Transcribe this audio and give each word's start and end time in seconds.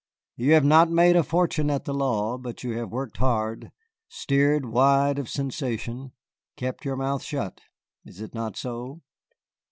You 0.35 0.53
have 0.53 0.65
not 0.65 0.89
made 0.89 1.15
a 1.15 1.21
fortune 1.21 1.69
at 1.69 1.85
the 1.85 1.93
law, 1.93 2.35
but 2.39 2.63
you 2.63 2.75
have 2.79 2.89
worked 2.89 3.17
hard, 3.17 3.71
steered 4.09 4.65
wide 4.65 5.19
of 5.19 5.29
sensation, 5.29 6.11
kept 6.57 6.85
your 6.85 6.95
mouth 6.95 7.21
shut. 7.21 7.61
Is 8.03 8.19
it 8.19 8.33
not 8.33 8.57
so?" 8.57 9.01